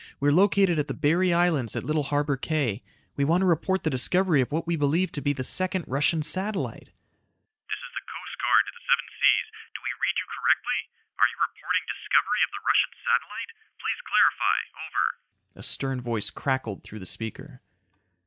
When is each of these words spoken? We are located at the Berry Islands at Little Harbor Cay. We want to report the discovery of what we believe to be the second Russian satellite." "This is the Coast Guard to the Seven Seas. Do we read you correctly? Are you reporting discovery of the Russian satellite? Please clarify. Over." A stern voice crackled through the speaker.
We 0.19 0.29
are 0.29 0.33
located 0.33 0.79
at 0.79 0.87
the 0.87 0.95
Berry 0.97 1.31
Islands 1.31 1.75
at 1.75 1.83
Little 1.83 2.09
Harbor 2.09 2.35
Cay. 2.35 2.81
We 3.15 3.23
want 3.23 3.41
to 3.41 3.45
report 3.45 3.83
the 3.83 3.93
discovery 3.93 4.41
of 4.41 4.51
what 4.51 4.65
we 4.65 4.75
believe 4.75 5.11
to 5.11 5.21
be 5.21 5.31
the 5.31 5.43
second 5.43 5.85
Russian 5.85 6.23
satellite." 6.25 6.89
"This 6.89 7.77
is 7.77 7.93
the 7.93 8.05
Coast 8.09 8.33
Guard 8.41 8.63
to 8.65 8.73
the 8.73 8.81
Seven 8.81 9.05
Seas. 9.13 9.47
Do 9.77 9.81
we 9.85 9.93
read 10.01 10.17
you 10.17 10.25
correctly? 10.33 10.79
Are 11.21 11.29
you 11.29 11.37
reporting 11.37 11.85
discovery 11.85 12.41
of 12.41 12.49
the 12.49 12.65
Russian 12.65 12.93
satellite? 12.97 13.51
Please 13.77 14.01
clarify. 14.09 14.57
Over." 14.89 15.05
A 15.53 15.61
stern 15.69 16.01
voice 16.01 16.31
crackled 16.33 16.83
through 16.83 16.97
the 17.05 17.05
speaker. 17.05 17.61